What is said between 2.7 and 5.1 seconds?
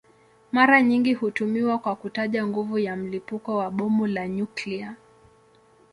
ya mlipuko wa bomu la nyuklia.